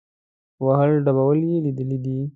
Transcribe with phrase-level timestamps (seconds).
[0.63, 2.17] وهل ډبول یې لیدلي دي.